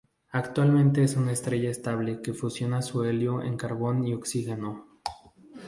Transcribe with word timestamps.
Actualmente 0.31 1.03
es 1.03 1.15
una 1.15 1.31
estrella 1.31 1.69
estable 1.69 2.23
que 2.23 2.33
fusiona 2.33 2.81
su 2.81 3.03
helio 3.03 3.43
en 3.43 3.55
carbono 3.55 4.07
y 4.07 4.15
oxígeno. 4.15 4.99